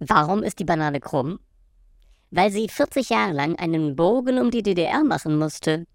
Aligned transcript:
Warum 0.00 0.42
ist 0.42 0.58
die 0.58 0.64
Banane 0.64 1.00
krumm? 1.00 1.40
Weil 2.30 2.50
sie 2.50 2.68
40 2.68 3.10
Jahre 3.10 3.32
lang 3.32 3.56
einen 3.56 3.96
Bogen 3.96 4.38
um 4.38 4.50
die 4.50 4.62
DDR 4.62 5.02
machen 5.02 5.38
musste. 5.38 5.86